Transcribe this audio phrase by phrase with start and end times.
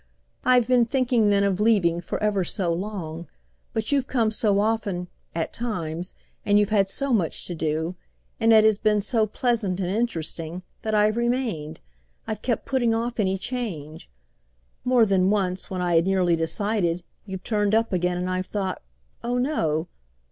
[0.43, 3.27] I've been thinking then of leaving for ever so long.
[3.71, 7.95] But you've come so often—at times—and you've had so much to do,
[8.39, 11.81] and it has been so pleasant and interesting, that I've remained,
[12.25, 14.09] I've kept putting off any change.
[14.83, 18.81] More than once, when I had nearly decided, you've turned up again and I've thought
[19.23, 19.87] 'Oh no!